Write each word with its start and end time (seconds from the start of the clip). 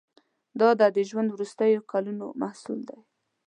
دا 0.59 0.69
د 0.79 0.81
ده 0.95 1.01
ژوند 1.09 1.29
وروستیو 1.31 1.87
کلونو 1.91 2.25
محصول 2.41 2.79
دی. 2.89 2.99